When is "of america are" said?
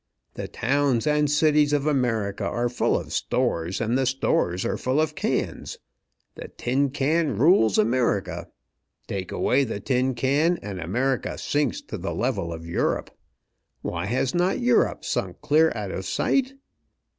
1.73-2.69